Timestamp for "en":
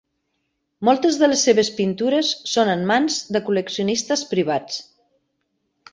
2.77-2.83